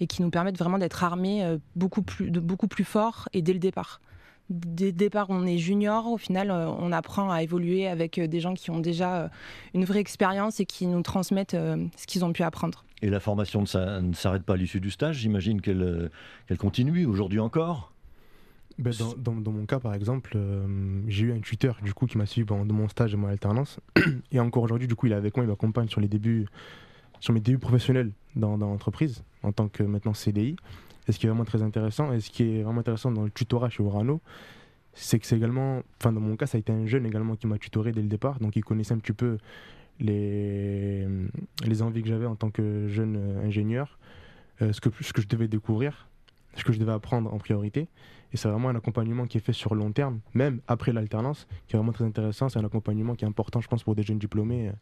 et 0.00 0.06
qui 0.06 0.22
nous 0.22 0.30
permettent 0.30 0.58
vraiment 0.58 0.78
d'être 0.78 1.04
armés 1.04 1.58
beaucoup 1.74 2.02
plus, 2.02 2.30
de 2.30 2.40
beaucoup 2.40 2.68
plus 2.68 2.84
fort 2.84 3.28
et 3.32 3.42
dès 3.42 3.52
le 3.52 3.58
départ 3.58 4.00
dès 4.50 4.86
le 4.86 4.92
départ, 4.92 5.26
on 5.30 5.46
est 5.46 5.58
junior. 5.58 6.06
Au 6.06 6.18
final, 6.18 6.50
euh, 6.50 6.68
on 6.68 6.92
apprend 6.92 7.30
à 7.30 7.42
évoluer 7.42 7.86
avec 7.86 8.18
euh, 8.18 8.26
des 8.26 8.40
gens 8.40 8.54
qui 8.54 8.70
ont 8.70 8.80
déjà 8.80 9.22
euh, 9.22 9.28
une 9.74 9.84
vraie 9.84 10.00
expérience 10.00 10.60
et 10.60 10.66
qui 10.66 10.86
nous 10.86 11.02
transmettent 11.02 11.56
ce 11.56 12.06
qu'ils 12.06 12.24
ont 12.24 12.32
pu 12.32 12.42
apprendre. 12.42 12.84
Et 13.02 13.10
la 13.10 13.20
formation 13.20 13.62
ne 13.62 14.12
s'arrête 14.14 14.42
pas 14.42 14.54
à 14.54 14.56
l'issue 14.56 14.80
du 14.80 14.90
stage? 14.90 15.18
J'imagine 15.18 15.60
qu'elle 15.60 16.10
continue 16.58 17.04
aujourd'hui 17.04 17.40
encore? 17.40 17.92
Ben, 18.78 18.92
dans, 19.18 19.52
mon 19.52 19.64
cas, 19.64 19.80
par 19.80 19.94
exemple, 19.94 20.38
j'ai 21.08 21.26
eu 21.26 21.32
un 21.32 21.40
tuteur 21.40 21.78
du 21.82 21.94
coup 21.94 22.06
qui 22.06 22.18
m'a 22.18 22.26
suivi 22.26 22.46
pendant 22.46 22.74
mon 22.74 22.88
stage 22.88 23.14
et 23.14 23.16
mon 23.16 23.28
alternance. 23.28 23.80
Et 24.32 24.40
encore 24.40 24.62
aujourd'hui, 24.62 24.88
du 24.88 24.94
coup, 24.94 25.06
il 25.06 25.12
est 25.12 25.16
avec 25.16 25.36
moi, 25.36 25.44
il 25.44 25.48
m'accompagne 25.48 25.88
sur 25.88 26.00
les 26.00 26.08
débuts, 26.08 26.46
sur 27.20 27.34
mes 27.34 27.40
débuts 27.40 27.58
professionnels 27.58 28.12
dans, 28.34 28.56
dans 28.56 28.68
l'entreprise 28.68 29.22
en 29.42 29.52
tant 29.52 29.68
que 29.68 29.82
maintenant 29.82 30.14
CDI. 30.14 30.56
Et 31.08 31.12
ce 31.12 31.18
qui 31.18 31.26
est 31.26 31.28
vraiment 31.28 31.44
très 31.44 31.62
intéressant, 31.62 32.12
et 32.12 32.20
ce 32.20 32.30
qui 32.30 32.42
est 32.42 32.62
vraiment 32.62 32.80
intéressant 32.80 33.12
dans 33.12 33.22
le 33.22 33.30
tutorat 33.30 33.70
chez 33.70 33.82
Orano, 33.82 34.20
c'est 34.92 35.18
que 35.18 35.26
c'est 35.26 35.36
également, 35.36 35.82
enfin 36.00 36.12
dans 36.12 36.20
mon 36.20 36.36
cas, 36.36 36.46
ça 36.46 36.56
a 36.56 36.58
été 36.58 36.72
un 36.72 36.86
jeune 36.86 37.06
également 37.06 37.36
qui 37.36 37.46
m'a 37.46 37.58
tutoré 37.58 37.92
dès 37.92 38.02
le 38.02 38.08
départ, 38.08 38.40
donc 38.40 38.56
il 38.56 38.64
connaissait 38.64 38.94
un 38.94 38.98
petit 38.98 39.12
peu 39.12 39.38
les, 40.00 41.06
les 41.64 41.82
envies 41.82 42.02
que 42.02 42.08
j'avais 42.08 42.26
en 42.26 42.34
tant 42.34 42.50
que 42.50 42.88
jeune 42.88 43.16
euh, 43.16 43.46
ingénieur, 43.46 43.98
euh, 44.62 44.72
ce, 44.72 44.80
que, 44.80 44.88
ce 45.00 45.12
que 45.12 45.22
je 45.22 45.28
devais 45.28 45.48
découvrir, 45.48 46.08
ce 46.56 46.64
que 46.64 46.72
je 46.72 46.78
devais 46.78 46.92
apprendre 46.92 47.32
en 47.32 47.38
priorité. 47.38 47.88
Et 48.32 48.36
c'est 48.36 48.48
vraiment 48.48 48.70
un 48.70 48.76
accompagnement 48.76 49.26
qui 49.26 49.38
est 49.38 49.40
fait 49.40 49.52
sur 49.52 49.74
long 49.74 49.92
terme, 49.92 50.20
même 50.34 50.60
après 50.66 50.92
l'alternance, 50.92 51.46
qui 51.68 51.76
est 51.76 51.78
vraiment 51.78 51.92
très 51.92 52.04
intéressant. 52.04 52.48
C'est 52.48 52.58
un 52.58 52.64
accompagnement 52.64 53.14
qui 53.14 53.24
est 53.24 53.28
important, 53.28 53.60
je 53.60 53.68
pense, 53.68 53.84
pour 53.84 53.94
des 53.94 54.02
jeunes 54.02 54.18
diplômés 54.18 54.68
euh, 54.68 54.72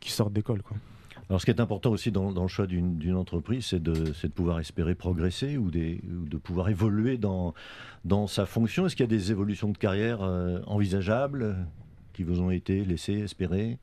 qui 0.00 0.10
sortent 0.10 0.32
d'école. 0.32 0.62
Quoi. 0.62 0.76
Alors, 1.28 1.40
ce 1.40 1.46
qui 1.46 1.50
est 1.50 1.60
important 1.60 1.90
aussi 1.90 2.12
dans, 2.12 2.30
le 2.30 2.48
choix 2.48 2.66
d'une 2.66 3.16
entreprise, 3.16 3.66
c'est 3.66 3.82
de, 3.82 4.12
pouvoir 4.28 4.60
espérer 4.60 4.94
progresser 4.94 5.56
ou, 5.56 5.70
de 5.70 6.36
pouvoir 6.36 6.68
évoluer 6.68 7.18
dans, 7.18 7.52
dans 8.04 8.28
sa 8.28 8.46
fonction. 8.46 8.86
Est-ce 8.86 8.94
qu'il 8.94 9.04
y 9.04 9.08
a 9.08 9.10
des 9.10 9.32
évolutions 9.32 9.70
de 9.70 9.78
carrière 9.78 10.22
euh, 10.22 10.60
envisageables 10.66 11.56
qui 12.12 12.22
vous 12.22 12.40
ont 12.40 12.50
été 12.50 12.84
laissées 12.84 13.18
espérer 13.18 13.78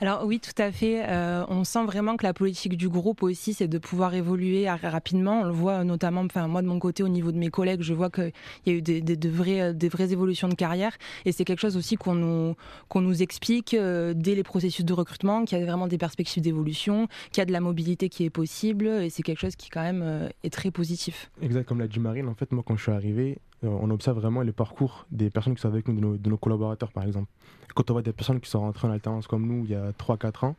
alors 0.00 0.24
oui, 0.24 0.40
tout 0.40 0.60
à 0.60 0.72
fait. 0.72 1.04
Euh, 1.08 1.44
on 1.48 1.64
sent 1.64 1.84
vraiment 1.84 2.16
que 2.16 2.24
la 2.24 2.32
politique 2.32 2.76
du 2.76 2.88
groupe 2.88 3.22
aussi, 3.22 3.54
c'est 3.54 3.68
de 3.68 3.78
pouvoir 3.78 4.14
évoluer 4.14 4.68
rapidement. 4.68 5.40
On 5.40 5.44
le 5.44 5.52
voit 5.52 5.84
notamment, 5.84 6.22
enfin 6.22 6.48
moi 6.48 6.62
de 6.62 6.66
mon 6.66 6.78
côté, 6.78 7.02
au 7.02 7.08
niveau 7.08 7.32
de 7.32 7.38
mes 7.38 7.50
collègues, 7.50 7.82
je 7.82 7.94
vois 7.94 8.10
qu'il 8.10 8.32
y 8.66 8.70
a 8.70 8.72
eu 8.72 8.82
des, 8.82 9.00
de 9.00 9.28
vraies, 9.28 10.12
évolutions 10.12 10.48
de 10.48 10.54
carrière. 10.54 10.96
Et 11.24 11.32
c'est 11.32 11.44
quelque 11.44 11.60
chose 11.60 11.76
aussi 11.76 11.96
qu'on 11.96 12.14
nous, 12.14 12.56
qu'on 12.88 13.00
nous 13.00 13.22
explique 13.22 13.74
euh, 13.74 14.14
dès 14.14 14.34
les 14.34 14.42
processus 14.42 14.84
de 14.84 14.92
recrutement, 14.92 15.44
qu'il 15.44 15.58
y 15.58 15.62
a 15.62 15.64
vraiment 15.64 15.86
des 15.86 15.98
perspectives 15.98 16.42
d'évolution, 16.42 17.08
qu'il 17.32 17.40
y 17.40 17.42
a 17.42 17.46
de 17.46 17.52
la 17.52 17.60
mobilité 17.60 18.08
qui 18.08 18.24
est 18.24 18.30
possible. 18.30 18.86
Et 18.86 19.10
c'est 19.10 19.22
quelque 19.22 19.40
chose 19.40 19.56
qui 19.56 19.68
quand 19.68 19.82
même 19.82 20.02
euh, 20.02 20.28
est 20.44 20.52
très 20.52 20.70
positif. 20.70 21.30
Exact, 21.42 21.66
comme 21.66 21.80
l'a 21.80 21.88
dit 21.88 22.00
Marine, 22.00 22.28
en 22.28 22.34
fait, 22.34 22.52
moi 22.52 22.62
quand 22.66 22.76
je 22.76 22.82
suis 22.82 22.92
arrivé, 22.92 23.38
on 23.62 23.90
observe 23.90 24.18
vraiment 24.18 24.42
les 24.42 24.52
parcours 24.52 25.06
des 25.10 25.30
personnes 25.30 25.54
qui 25.54 25.60
sont 25.60 25.68
avec 25.68 25.86
nous, 25.88 26.16
de 26.16 26.30
nos 26.30 26.38
collaborateurs 26.38 26.92
par 26.92 27.04
exemple 27.04 27.28
quand 27.74 27.90
on 27.90 27.94
voit 27.94 28.02
des 28.02 28.12
personnes 28.12 28.40
qui 28.40 28.50
sont 28.50 28.60
rentrées 28.60 28.88
en 28.88 28.90
alternance 28.90 29.26
comme 29.26 29.46
nous 29.46 29.64
il 29.64 29.70
y 29.70 29.74
a 29.74 29.92
3-4 29.92 30.46
ans, 30.46 30.56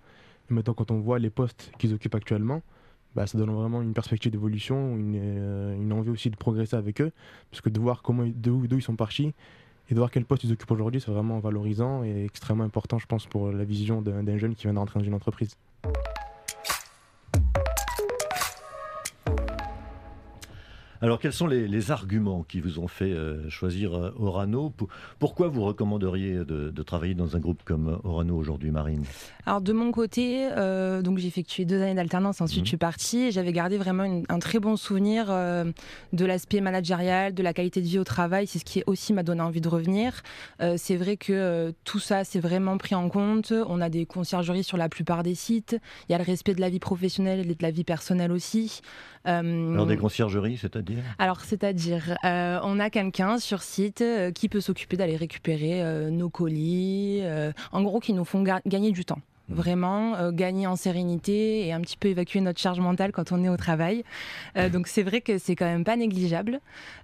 et 0.49 0.53
maintenant 0.53 0.73
quand 0.73 0.91
on 0.91 0.99
voit 0.99 1.19
les 1.19 1.29
postes 1.29 1.71
qu'ils 1.77 1.93
occupent 1.93 2.15
actuellement, 2.15 2.61
bah, 3.15 3.27
ça 3.27 3.37
donne 3.37 3.51
vraiment 3.51 3.81
une 3.81 3.93
perspective 3.93 4.31
d'évolution, 4.31 4.95
une, 4.95 5.15
euh, 5.17 5.75
une, 5.75 5.91
envie 5.91 6.09
aussi 6.09 6.29
de 6.29 6.35
progresser 6.35 6.75
avec 6.75 7.01
eux, 7.01 7.11
parce 7.49 7.61
que 7.61 7.69
de 7.69 7.79
voir 7.79 8.01
comment, 8.01 8.23
d'où 8.25 8.65
ils 8.71 8.81
sont 8.81 8.95
partis 8.95 9.33
et 9.89 9.93
de 9.93 9.99
voir 9.99 10.11
quel 10.11 10.23
poste 10.23 10.45
ils 10.45 10.53
occupent 10.53 10.71
aujourd'hui, 10.71 11.01
c'est 11.01 11.11
vraiment 11.11 11.39
valorisant 11.39 12.03
et 12.03 12.23
extrêmement 12.23 12.63
important, 12.63 12.97
je 12.97 13.07
pense, 13.07 13.25
pour 13.25 13.51
la 13.51 13.65
vision 13.65 14.01
d'un 14.01 14.37
jeune 14.37 14.55
qui 14.55 14.63
vient 14.63 14.73
d'entrer 14.73 14.99
dans 14.99 15.05
une 15.05 15.13
entreprise. 15.13 15.57
Alors, 21.03 21.17
quels 21.17 21.33
sont 21.33 21.47
les, 21.47 21.89
arguments 21.89 22.43
qui 22.43 22.59
vous 22.59 22.77
ont 22.77 22.87
fait 22.87 23.11
euh, 23.11 23.49
choisir 23.49 23.95
euh, 23.95 24.13
Orano? 24.19 24.71
Pourquoi 25.17 25.47
vous 25.47 25.63
recommanderiez 25.63 26.45
de, 26.45 26.83
travailler 26.83 27.15
dans 27.15 27.35
un 27.35 27.39
groupe 27.39 27.63
comme 27.65 27.99
Orano 28.03 28.35
aujourd'hui, 28.37 28.69
Marine? 28.69 29.03
Alors, 29.47 29.61
de 29.61 29.73
mon 29.73 29.91
côté, 29.91 30.47
euh, 30.51 31.01
donc 31.01 31.17
j'ai 31.17 31.27
effectué 31.27 31.65
deux 31.65 31.81
années 31.81 31.95
d'alternance, 31.95 32.39
ensuite 32.39 32.59
mhm. 32.59 32.65
je 32.65 32.69
suis 32.69 32.77
partie. 32.77 33.31
J'avais 33.31 33.51
gardé 33.51 33.79
vraiment 33.79 34.21
un 34.29 34.39
très 34.39 34.59
bon 34.59 34.75
souvenir 34.75 35.27
de 35.27 36.25
l'aspect 36.25 36.61
managérial, 36.61 37.33
de 37.33 37.41
la 37.41 37.53
qualité 37.53 37.81
de 37.81 37.87
vie 37.87 37.97
au 37.97 38.03
travail. 38.03 38.45
C'est 38.45 38.59
ce 38.59 38.65
qui 38.65 38.83
aussi 38.85 39.11
m'a 39.11 39.23
donné 39.23 39.41
envie 39.41 39.61
de 39.61 39.69
revenir. 39.69 40.21
c'est 40.77 40.97
vrai 40.97 41.17
que 41.17 41.73
tout 41.83 41.99
ça, 41.99 42.23
c'est 42.23 42.39
vraiment 42.39 42.77
pris 42.77 42.93
en 42.93 43.09
compte. 43.09 43.51
On 43.67 43.81
a 43.81 43.89
des 43.89 44.05
conciergeries 44.05 44.63
sur 44.63 44.77
la 44.77 44.87
plupart 44.87 45.23
des 45.23 45.35
sites. 45.35 45.77
Il 46.07 46.11
y 46.11 46.15
a 46.15 46.19
le 46.19 46.23
respect 46.23 46.53
de 46.53 46.61
la 46.61 46.69
vie 46.69 46.79
professionnelle 46.79 47.39
et 47.39 47.55
de 47.55 47.63
la 47.63 47.71
vie 47.71 47.83
personnelle 47.83 48.31
aussi. 48.31 48.81
Alors, 49.25 49.85
des 49.85 49.97
conciergeries, 49.97 50.57
c'est-à-dire 50.57 50.90
alors, 51.19 51.41
c'est-à-dire, 51.41 52.17
euh, 52.23 52.59
on 52.63 52.79
a 52.79 52.89
quelqu'un 52.89 53.37
sur 53.37 53.61
site 53.61 54.01
euh, 54.01 54.31
qui 54.31 54.49
peut 54.49 54.61
s'occuper 54.61 54.97
d'aller 54.97 55.15
récupérer 55.15 55.83
euh, 55.83 56.09
nos 56.09 56.29
colis, 56.29 57.21
en 57.71 57.81
gros, 57.81 57.99
qui 57.99 58.13
nous 58.13 58.25
font 58.25 58.43
gagner 58.65 58.91
du 58.91 59.05
temps 59.05 59.19
mmh. 59.49 59.53
vraiment 59.53 60.31
gagner 60.31 60.67
en 60.67 60.75
sérénité 60.75 61.65
et 61.65 61.73
un 61.73 61.81
petit 61.81 61.97
peu 61.97 62.07
évacuer 62.07 62.41
notre 62.41 62.59
charge 62.59 62.79
mentale 62.79 63.11
quand 63.11 63.31
on 63.31 63.43
est 63.43 63.49
au 63.49 63.57
travail. 63.57 64.03
donc 64.71 64.87
c'est 64.87 65.03
vrai 65.03 65.21
que 65.21 65.37
c'est 65.37 65.55
quand 65.55 65.65
même 65.65 65.83
pas 65.83 65.95
négligeable. 65.95 66.59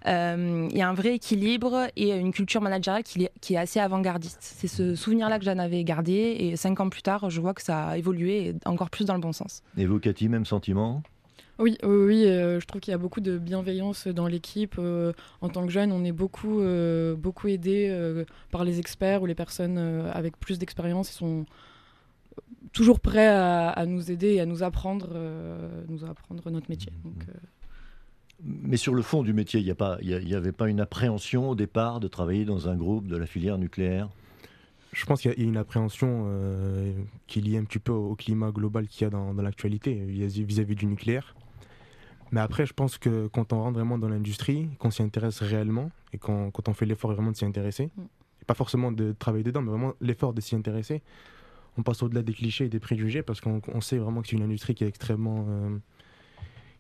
Il 0.06 0.76
y 0.76 0.82
a 0.82 0.90
un 0.90 0.94
vrai 0.94 1.16
équilibre 1.16 1.88
et 1.96 2.12
une 2.12 2.32
culture 2.32 2.62
managériale 2.62 3.04
qui 3.04 3.26
est, 3.26 3.32
qui 3.42 3.54
est 3.56 3.58
assez 3.58 3.80
avant-gardiste. 3.80 4.40
C'est 4.42 4.68
ce 4.68 4.96
souvenir-là 4.96 5.40
que 5.40 5.46
j'en 5.46 5.58
avais 5.58 5.84
gardé 5.84 6.36
et 6.40 6.56
cinq 6.56 6.80
ans 6.80 6.90
plus 6.90 7.02
tard, 7.04 7.30
je 7.30 7.42
vois 7.42 7.54
que 7.54 7.62
ça 7.62 7.90
a 7.90 7.98
évolué 7.98 8.56
encore 8.66 8.90
plus 8.90 9.06
dans 9.06 9.16
le 9.16 9.22
bon 9.22 9.34
sens. 9.34 9.62
Et 9.78 9.86
vous, 9.86 10.00
Cathy, 10.00 10.30
même 10.30 10.46
sentiment? 10.46 11.04
Oui, 11.60 11.78
oui, 11.84 12.26
euh, 12.26 12.60
je 12.60 12.66
trouve 12.66 12.82
qu'il 12.82 12.92
y 12.92 12.96
a 12.96 12.98
beaucoup 12.98 13.22
de 13.22 13.38
bienveillance 13.38 14.08
dans 14.08 14.28
l'équipe. 14.28 14.76
Euh, 14.78 15.14
en 15.42 15.50
tant 15.50 15.66
que 15.66 15.72
jeune, 15.72 15.92
on 15.92 16.04
est 16.04 16.12
beaucoup, 16.12 16.62
euh, 16.62 17.16
beaucoup 17.16 17.48
aidé 17.48 18.26
par 18.52 18.64
les 18.64 18.80
experts 18.80 19.22
ou 19.22 19.26
les 19.26 19.36
personnes 19.36 19.78
avec 19.78 20.38
plus 20.38 20.60
d'expérience. 20.60 21.12
Ils 21.12 21.18
sont 21.18 21.46
toujours 22.74 23.00
prêts 23.00 23.28
à, 23.28 23.86
nous 23.88 24.12
aider 24.12 24.34
et 24.34 24.42
à 24.42 24.46
nous 24.46 24.64
apprendre, 24.64 25.10
nous 25.88 26.04
apprendre 26.04 26.50
notre 26.52 26.70
métier. 26.70 26.92
Donc, 27.04 27.26
Mais 28.44 28.78
sur 28.78 28.94
le 28.94 29.02
fond 29.02 29.24
du 29.24 29.34
métier, 29.34 29.60
il 29.60 29.66
n'y 29.66 30.36
avait 30.36 30.52
pas 30.52 30.70
une 30.70 30.80
appréhension 30.80 31.50
au 31.50 31.56
départ 31.56 32.00
de 32.00 32.08
travailler 32.08 32.46
dans 32.46 32.70
un 32.70 32.76
groupe 32.76 33.08
de 33.08 33.18
la 33.18 33.26
filière 33.26 33.58
nucléaire? 33.58 34.10
Je 34.98 35.06
pense 35.06 35.22
qu'il 35.22 35.32
y 35.32 35.34
a 35.34 35.38
une 35.44 35.58
appréhension 35.58 36.26
euh, 36.28 36.92
qui 37.28 37.38
est 37.38 37.42
liée 37.42 37.58
un 37.58 37.66
petit 37.66 37.78
peu 37.80 37.92
au 37.92 38.16
climat 38.16 38.52
global 38.52 38.88
qu'il 38.88 39.04
y 39.04 39.06
a 39.06 39.10
dans, 39.10 39.32
l'actualité 39.34 39.94
vis-à-vis 39.94 40.76
du 40.76 40.88
nucléaire. 40.88 41.36
Mais 42.32 42.42
après, 42.42 42.66
je 42.66 42.74
pense 42.74 42.98
que 42.98 43.28
quand 43.28 43.54
on 43.54 43.62
rentre 43.62 43.76
vraiment 43.76 43.98
dans 43.98 44.10
l'industrie, 44.10 44.70
qu'on 44.80 44.92
s'y 44.92 45.02
intéresse 45.02 45.42
réellement, 45.42 45.92
et 46.14 46.18
quand, 46.18 46.52
on 46.68 46.74
fait 46.74 46.86
l'effort 46.86 47.14
vraiment 47.14 47.32
de 47.32 47.38
s'y 47.38 47.46
intéresser, 47.46 47.90
mm. 47.96 48.04
pas 48.46 48.54
forcément 48.54 48.92
de 48.92 49.16
travailler 49.18 49.44
dedans, 49.44 49.62
mais 49.62 49.70
vraiment 49.70 49.94
l'effort 50.02 50.34
de 50.34 50.42
s'y 50.42 50.56
intéresser, 50.56 51.02
on 51.78 51.84
passe 51.84 52.02
au-delà 52.04 52.24
des 52.24 52.34
clichés 52.34 52.66
et 52.66 52.70
des 52.70 52.80
préjugés, 52.80 53.22
parce 53.22 53.40
qu'on 53.40 53.82
sait 53.82 53.98
vraiment 53.98 54.22
que 54.22 54.28
c'est 54.28 54.36
une 54.36 54.44
industrie 54.44 54.76
qui 54.76 54.84
est 54.84 54.88
extrêmement, 54.88 55.46
euh, 55.48 55.78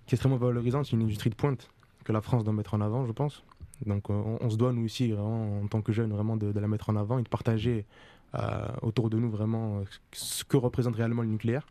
qui 0.06 0.16
est 0.16 0.18
extrêmement 0.18 0.38
valorisante, 0.38 0.86
c'est 0.86 0.96
une 0.96 1.04
industrie 1.04 1.30
de 1.30 1.36
pointe 1.36 1.70
que 2.04 2.12
la 2.12 2.22
France 2.22 2.44
doit 2.44 2.54
mettre 2.54 2.74
en 2.74 2.82
avant, 2.82 3.06
je 3.06 3.12
pense. 3.12 3.44
Donc 3.86 4.10
euh, 4.10 4.38
on, 4.42 4.50
se 4.50 4.58
doit, 4.58 4.74
nous 4.74 4.86
aussi, 4.86 5.12
vraiment, 5.12 5.62
en 5.62 5.68
tant 5.68 5.82
que 5.82 5.92
jeunes, 5.92 6.12
vraiment 6.12 6.36
de, 6.36 6.58
la 6.58 6.68
mettre 6.68 6.90
en 6.90 6.96
avant 6.96 7.20
et 7.20 7.24
de 7.24 7.30
partager 7.30 7.86
euh, 8.36 8.68
autour 8.82 9.10
de 9.10 9.18
nous 9.18 9.30
vraiment 9.30 9.84
ce 10.12 10.44
que 10.44 10.58
représente 10.58 10.96
réellement 10.96 11.22
le 11.22 11.30
nucléaire. 11.30 11.68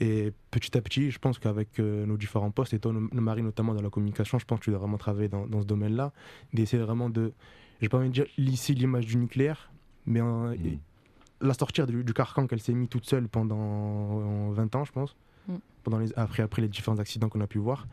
Et 0.00 0.32
petit 0.50 0.76
à 0.76 0.80
petit, 0.80 1.10
je 1.10 1.18
pense 1.18 1.38
qu'avec 1.38 1.78
euh, 1.78 2.06
nos 2.06 2.16
différents 2.16 2.50
postes, 2.50 2.74
et 2.74 2.78
toi, 2.78 2.92
Marie, 3.12 3.42
notamment 3.42 3.74
dans 3.74 3.82
la 3.82 3.90
communication, 3.90 4.38
je 4.38 4.44
pense 4.44 4.58
que 4.58 4.64
tu 4.64 4.70
dois 4.70 4.80
vraiment 4.80 4.98
travailler 4.98 5.28
dans, 5.28 5.60
ce 5.60 5.66
domaine-là, 5.66 6.12
d'essayer 6.52 6.82
vraiment 6.82 7.10
de, 7.10 7.32
je 7.78 7.86
vais 7.86 7.88
pas 7.88 7.98
envie 7.98 8.08
de 8.08 8.14
dire 8.14 8.26
lisser 8.36 8.74
l'image 8.74 9.06
du 9.06 9.16
nucléaire, 9.16 9.70
mais 10.06 10.20
mmh. 10.20 10.78
la 11.40 11.54
sortir 11.54 11.86
du, 11.86 12.04
carcan 12.12 12.46
qu'elle 12.46 12.60
s'est 12.60 12.74
mis 12.74 12.88
toute 12.88 13.06
seule 13.06 13.28
pendant 13.28 14.50
20 14.50 14.74
ans, 14.76 14.84
je 14.84 14.92
pense, 14.92 15.14
mmh. 15.48 15.54
pendant 15.84 15.98
les, 15.98 16.12
après, 16.14 16.42
après 16.42 16.62
les 16.62 16.68
différents 16.68 16.98
accidents 16.98 17.28
qu'on 17.28 17.40
a 17.40 17.46
pu 17.46 17.58
voir. 17.58 17.86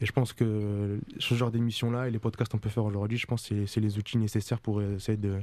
Et 0.00 0.06
je 0.06 0.12
pense 0.12 0.32
que 0.32 0.98
ce 1.18 1.34
genre 1.34 1.50
d'émission-là 1.50 2.08
et 2.08 2.10
les 2.10 2.18
podcasts 2.18 2.50
qu'on 2.52 2.58
peut 2.58 2.70
faire 2.70 2.84
aujourd'hui, 2.84 3.18
je 3.18 3.26
pense 3.26 3.48
que 3.48 3.66
c'est 3.66 3.80
les 3.80 3.98
outils 3.98 4.16
nécessaires 4.16 4.60
pour 4.60 4.80
essayer 4.80 5.18
de, 5.18 5.42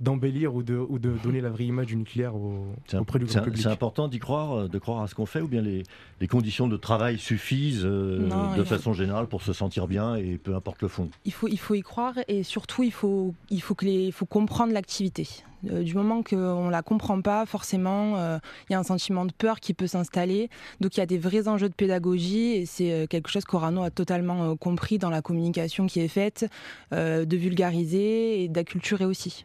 d'embellir 0.00 0.54
ou 0.54 0.62
de, 0.62 0.76
ou 0.76 0.98
de 0.98 1.10
donner 1.22 1.40
la 1.40 1.50
vraie 1.50 1.64
image 1.64 1.86
du 1.86 1.96
nucléaire 1.96 2.36
au, 2.36 2.66
auprès 2.94 3.18
du 3.18 3.24
grand 3.24 3.42
public. 3.42 3.62
C'est 3.62 3.68
important 3.68 4.08
d'y 4.08 4.18
croire, 4.18 4.52
euh, 4.52 4.68
de 4.68 4.78
croire 4.78 5.02
à 5.02 5.08
ce 5.08 5.14
qu'on 5.14 5.26
fait, 5.26 5.40
ou 5.40 5.48
bien 5.48 5.62
les, 5.62 5.82
les, 6.20 6.28
conditions 6.28 6.68
de 6.68 6.76
travail 6.76 7.18
suffisent 7.18 7.84
euh, 7.84 8.56
de 8.56 8.64
façon 8.64 8.92
générale 8.92 9.26
pour 9.26 9.42
se 9.42 9.52
sentir 9.52 9.88
bien 9.88 10.14
et 10.14 10.38
peu 10.38 10.54
importe 10.54 10.82
le 10.82 10.88
fond? 10.88 11.10
Il 11.24 11.32
faut, 11.32 11.48
il 11.48 11.58
faut 11.58 11.74
y 11.74 11.82
croire 11.82 12.14
et 12.28 12.42
surtout 12.44 12.84
il 12.84 12.92
faut, 12.92 13.34
il 13.50 13.60
faut, 13.60 13.74
que 13.74 13.84
les, 13.84 14.04
il 14.04 14.12
faut 14.12 14.26
comprendre 14.26 14.72
l'activité. 14.72 15.26
Euh, 15.68 15.82
du 15.82 15.94
moment 15.94 16.22
qu'on 16.22 16.66
ne 16.66 16.70
la 16.70 16.82
comprend 16.82 17.20
pas, 17.20 17.44
forcément, 17.44 18.38
il 18.68 18.72
y 18.72 18.76
a 18.76 18.78
un 18.78 18.84
sentiment 18.84 19.24
de 19.24 19.32
peur 19.32 19.58
qui 19.58 19.74
peut 19.74 19.88
s'installer. 19.88 20.48
Donc 20.80 20.96
il 20.96 21.00
y 21.00 21.02
a 21.02 21.06
des 21.06 21.18
vrais 21.18 21.48
enjeux 21.48 21.68
de 21.68 21.74
pédagogie 21.74 22.52
et 22.52 22.66
c'est 22.66 23.08
quelque 23.10 23.28
chose 23.28 23.44
qu'Orano 23.44 23.82
a 23.82 23.90
totalement 23.90 24.54
compris 24.56 24.98
dans 24.98 25.10
la 25.10 25.22
communication 25.22 25.86
qui 25.86 25.98
est 25.98 26.08
faite, 26.08 26.46
de 26.92 27.36
vulgariser 27.36 28.44
et 28.44 28.48
d'acculturer 28.48 29.04
aussi. 29.04 29.44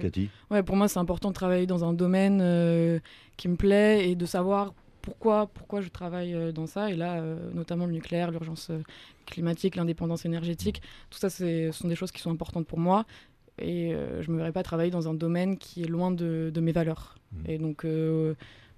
Cathy 0.00 0.30
Ouais, 0.50 0.62
pour 0.62 0.76
moi, 0.76 0.88
c'est 0.88 0.98
important 0.98 1.28
de 1.28 1.34
travailler 1.34 1.66
dans 1.66 1.84
un 1.84 1.92
domaine 1.92 2.40
euh, 2.42 2.98
qui 3.36 3.48
me 3.48 3.56
plaît 3.56 4.08
et 4.08 4.14
de 4.14 4.26
savoir 4.26 4.74
pourquoi, 5.00 5.48
pourquoi 5.48 5.80
je 5.80 5.88
travaille 5.88 6.34
euh, 6.34 6.52
dans 6.52 6.66
ça. 6.66 6.90
Et 6.90 6.96
là, 6.96 7.20
euh, 7.20 7.50
notamment 7.52 7.86
le 7.86 7.92
nucléaire, 7.92 8.30
l'urgence 8.30 8.70
climatique, 9.26 9.76
l'indépendance 9.76 10.24
énergétique, 10.24 10.82
tout 11.10 11.18
ça, 11.18 11.30
ce 11.30 11.70
sont 11.72 11.88
des 11.88 11.96
choses 11.96 12.12
qui 12.12 12.20
sont 12.20 12.30
importantes 12.30 12.66
pour 12.66 12.78
moi. 12.78 13.04
Et 13.58 13.94
je 14.20 14.28
ne 14.28 14.32
me 14.32 14.38
verrais 14.38 14.50
pas 14.50 14.62
travailler 14.62 14.90
dans 14.90 15.08
un 15.08 15.14
domaine 15.14 15.58
qui 15.58 15.82
est 15.82 15.86
loin 15.86 16.10
de, 16.10 16.50
mes 16.56 16.72
valeurs. 16.72 17.16
Mmh. 17.32 17.50
Et 17.50 17.58
donc, 17.58 17.84
le, 17.84 18.34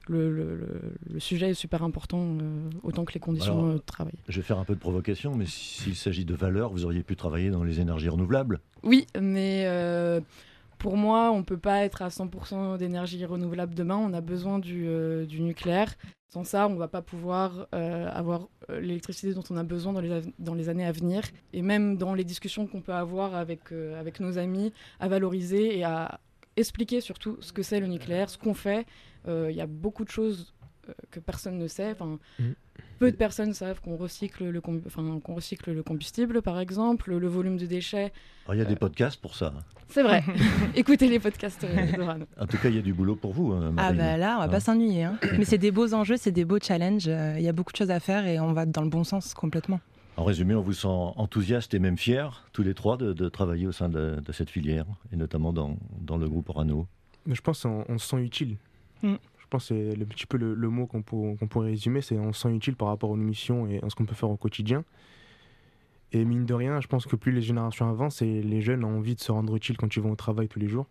le, 0.09 1.21
sujet 1.21 1.50
est 1.50 1.54
super 1.54 1.85
important, 1.85 2.37
autant 2.83 3.04
que 3.04 3.14
les 3.14 3.21
conditions 3.21 3.75
de 3.75 3.78
travail. 3.78 4.14
Je 4.28 4.40
vais 4.40 4.42
faire 4.42 4.59
un 4.59 4.64
peu 4.64 4.75
de 4.75 4.80
provocation, 4.80 5.37
mais 5.37 5.47
s'il 5.47 5.94
s'agit 5.94 6.25
de 6.25 6.35
valeurs, 6.35 6.73
vous 6.73 6.85
auriez 6.85 7.04
pu 7.04 7.14
travailler 7.14 7.50
dans 7.50 7.62
les 7.62 7.80
énergies 7.80 8.09
renouvelables? 8.09 8.61
Oui, 8.83 9.06
mais 9.18 9.64
pour 10.85 10.99
moi, 10.99 11.31
on 11.33 11.38
ne 11.38 11.45
peut 11.45 11.57
pas 11.57 11.83
être 11.87 12.03
à 12.03 12.09
100% 12.09 12.76
d'énergie 12.76 13.25
renouvelable 13.25 13.75
demain. 13.75 13.97
On 13.97 14.12
a 14.12 14.21
besoin 14.21 14.59
du, 14.59 14.85
euh, 14.87 15.25
nucléaire. 15.25 15.95
Sans 16.29 16.45
ça, 16.45 16.69
on 16.69 16.75
ne 16.75 16.79
va 16.79 16.88
pas 16.88 17.00
pouvoir 17.00 17.67
euh, 17.75 18.07
avoir 18.11 18.49
euh, 18.69 18.81
l'électricité 18.81 19.33
dont 19.33 19.45
on 19.49 19.57
a 19.57 19.62
besoin 19.62 19.95
dans 19.95 20.55
les, 20.55 20.69
années 20.69 20.85
à 20.85 20.93
venir. 20.93 21.23
Et 21.55 21.62
même 21.62 21.97
dans 21.97 22.12
les 22.12 22.23
discussions 22.23 22.67
qu'on 22.67 22.83
peut 22.83 22.93
avoir 22.93 23.35
avec, 23.35 23.71
nos 24.21 24.37
amis, 24.37 24.75
à 25.00 25.09
valoriser 25.09 25.79
et 25.79 25.85
à 25.85 26.21
expliquer 26.57 27.00
surtout 27.00 27.38
ce 27.41 27.55
que 27.55 27.62
c'est 27.62 27.81
le 27.81 27.87
nucléaire, 27.87 28.29
ce 28.29 28.37
qu'on 28.37 28.53
fait. 28.53 28.85
Il 29.26 29.57
y 29.57 29.62
a 29.62 29.67
beaucoup 29.67 30.05
de 30.05 30.11
choses 30.11 30.53
que 31.11 31.19
personne 31.19 31.57
ne 31.57 31.67
sait. 31.67 31.95
Mm. 32.38 32.53
Peu 32.99 33.11
de 33.11 33.17
personnes 33.17 33.53
savent 33.55 33.81
qu'on 33.81 33.97
recycle, 33.97 34.45
le 34.45 34.63
enfin, 34.87 35.21
qu'on 35.23 35.35
recycle 35.35 35.73
le 35.73 35.83
combustible, 35.83 36.43
par 36.43 36.61
exemple, 36.61 37.15
le 37.15 37.29
volume 37.29 37.57
de 37.57 37.67
déchets. 37.67 38.13
Il 38.53 38.59
y 38.59 38.61
a 38.61 38.65
des 38.65 38.77
podcasts 38.77 39.21
pour 39.21 39.35
ça. 39.35 39.53
C'est 39.89 40.03
vrai. 40.03 40.23
Écoutez 40.75 41.09
les 41.09 41.19
podcasts 41.19 41.67
d'Orano. 41.97 42.27
en 42.39 42.47
tout 42.47 42.59
cas, 42.59 42.69
il 42.69 42.77
y 42.77 42.79
a 42.79 42.83
du 42.83 42.93
boulot 42.93 43.17
pour 43.17 43.33
vous. 43.33 43.53
Hein, 43.53 43.75
ah 43.77 43.93
bah 43.93 44.17
là, 44.17 44.37
on 44.37 44.41
va 44.41 44.49
pas 44.49 44.57
hein 44.57 44.61
s'ennuyer. 44.61 45.05
Hein. 45.05 45.19
Mais 45.39 45.45
c'est 45.45 45.59
des 45.59 45.71
beaux 45.71 45.95
enjeux, 45.95 46.17
c'est 46.17 46.33
des 46.33 46.45
beaux 46.45 46.59
challenges. 46.61 47.09
Euh, 47.09 47.35
il 47.37 47.45
y 47.45 47.49
a 47.49 47.53
beaucoup 47.53 47.73
de 47.73 47.77
choses 47.77 47.91
à 47.91 48.01
faire 48.01 48.27
et 48.27 48.39
on 48.41 48.53
va 48.53 48.67
dans 48.67 48.83
le 48.83 48.89
bon 48.89 49.05
sens 49.05 49.35
complètement. 49.35 49.81
En 50.17 50.25
résumé, 50.25 50.55
on 50.55 50.63
vous 50.63 50.73
sent 50.73 50.89
enthousiaste 50.89 51.75
et 51.75 51.81
même 51.81 51.99
fier, 51.99 52.45
tous 52.53 52.63
les 52.63 52.75
trois, 52.75 52.97
de, 52.97 53.29
travailler 53.29 53.67
au 53.67 53.73
sein 53.73 53.89
de, 53.89 54.21
cette 54.33 54.49
filière, 54.49 54.87
et 55.13 55.17
notamment 55.17 55.53
dans, 55.53 55.77
dans 56.01 56.17
le 56.17 56.29
groupe 56.29 56.49
Orano. 56.51 56.87
Mais 57.27 57.35
je 57.35 57.43
pense 57.43 57.63
qu'on 57.63 57.99
se 57.99 58.07
sent 58.07 58.19
utile. 58.19 58.57
Mm 59.03 59.15
pense 59.49 59.69
que 59.69 59.93
c'est 59.93 60.03
un 60.03 60.05
petit 60.07 60.27
peu 60.27 60.37
le, 60.37 60.69
mot 60.69 60.87
qu'on 60.87 61.03
pourrait 61.03 61.71
résumer, 61.71 62.01
c'est 62.01 62.19
on 62.19 62.33
se 62.33 62.43
sent 62.43 62.55
utile 62.55 62.77
par 62.77 62.89
rapport 62.89 63.11
aux 63.11 63.17
missions 63.17 63.67
et 63.67 63.81
à 63.83 63.91
ce 63.91 63.95
qu'on 63.95 64.07
peut 64.07 64.15
faire 64.15 64.31
au 64.31 64.37
quotidien. 64.37 64.85
Et 66.13 66.25
mine 66.25 66.47
de 66.47 66.55
rien, 66.55 66.81
je 66.81 66.87
pense 66.87 67.07
que 67.07 67.17
plus 67.17 67.33
les 67.33 67.43
générations 67.43 67.89
avancent 67.89 68.23
et 68.23 68.41
les 68.43 68.61
jeunes 68.61 68.85
ont 68.85 68.99
envie 68.99 69.17
de 69.17 69.21
se 69.21 69.33
rendre 69.33 69.55
utile 69.57 69.77
quand 69.77 69.97
ils 69.97 70.01
vont 70.01 70.13
au 70.13 70.17
travail 70.17 70.49
tous 70.49 70.61
les 70.61 70.69
jours. 70.69 70.87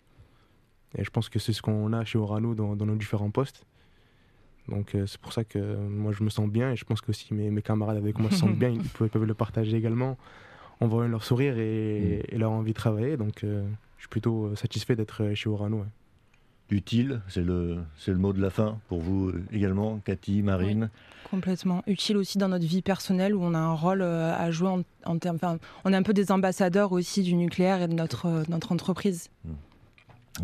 Et 0.97 1.03
je 1.03 1.09
pense 1.09 1.29
que 1.29 1.39
c'est 1.39 1.53
ce 1.53 1.61
qu'on 1.61 1.93
a 1.93 2.03
chez 2.03 2.17
Orano 2.17 2.53
dans, 2.53 2.75
nos 2.75 2.95
différents 2.95 3.31
postes. 3.31 3.65
Donc 4.67 4.95
euh, 4.95 5.05
c'est 5.05 5.19
pour 5.19 5.33
ça 5.33 5.43
que 5.43 5.75
moi 5.77 6.11
je 6.11 6.23
me 6.23 6.29
sens 6.29 6.49
bien 6.49 6.71
et 6.71 6.75
je 6.75 6.85
pense 6.85 7.01
que 7.01 7.09
aussi 7.09 7.33
mes, 7.33 7.61
camarades 7.61 7.97
avec 7.97 8.19
moi 8.19 8.31
se 8.31 8.37
sentent 8.37 8.57
bien, 8.57 8.69
ils 8.69 8.81
peuvent, 8.81 9.25
le 9.25 9.33
partager 9.33 9.75
également 9.75 10.17
en 10.79 10.87
voyant 10.87 11.09
leur 11.09 11.23
sourire 11.23 11.57
et, 11.57 12.23
mm. 12.31 12.37
leur 12.37 12.51
envie 12.51 12.71
de 12.71 12.77
travailler. 12.77 13.17
Donc 13.17 13.43
euh, 13.43 13.65
je 13.97 14.03
suis 14.03 14.09
plutôt 14.09 14.47
euh, 14.47 14.55
satisfait 14.55 14.95
d'être 14.95 15.33
chez 15.33 15.49
Orano 15.49 15.85
utile, 16.69 17.21
c'est 17.27 17.43
le, 17.43 17.77
c'est 17.97 18.11
le 18.11 18.17
mot 18.17 18.33
de 18.33 18.41
la 18.41 18.49
fin 18.49 18.79
pour 18.87 18.99
vous 18.99 19.31
également, 19.51 19.99
Cathy, 19.99 20.41
Marine. 20.41 20.89
complètement. 21.29 21.83
Utile 21.87 22.17
aussi 22.17 22.37
dans 22.37 22.49
notre 22.49 22.65
vie 22.65 22.81
personnelle 22.81 23.35
où 23.35 23.43
on 23.43 23.53
a 23.53 23.59
un 23.59 23.73
rôle 23.73 24.01
euh, 24.01 24.33
à 24.35 24.51
jouer 24.51 24.83
en, 25.05 25.17
termes. 25.17 25.37
on 25.85 25.93
est 25.93 25.95
un 25.95 26.03
peu 26.03 26.13
des 26.13 26.31
ambassadeurs 26.31 26.91
aussi 26.91 27.23
du 27.23 27.35
nucléaire 27.35 27.81
et 27.81 27.87
de 27.87 27.93
notre, 27.93 28.25
euh, 28.27 28.43
notre 28.49 28.71
entreprise. 28.71 29.29
Hmm. 29.45 29.53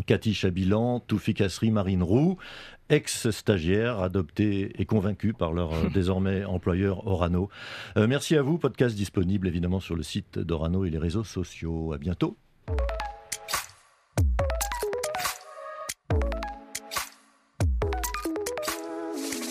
Cathy 0.06 0.34
Chabilan, 0.34 1.00
Toufi 1.00 1.34
Kasri, 1.34 1.72
Marine 1.72 2.04
Roux, 2.04 2.38
ex-stagiaires 2.90 3.98
adoptés 3.98 4.80
et 4.80 4.84
convaincus 4.84 5.34
par 5.36 5.52
leur 5.52 5.72
euh, 5.72 5.88
désormais 5.94 6.44
employeur 6.44 7.06
Orano. 7.06 7.48
merci 7.96 8.36
à 8.36 8.42
vous. 8.42 8.58
Podcast 8.58 8.94
disponible 8.94 9.48
évidemment 9.48 9.80
sur 9.80 9.96
le 9.96 10.04
site 10.04 10.38
d'Orano 10.38 10.84
et 10.84 10.90
les 10.90 10.98
réseaux 10.98 11.24
sociaux. 11.24 11.92
À 11.92 11.98
bientôt. 11.98 12.36